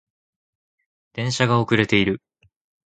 [1.13, 2.23] 電車が遅れている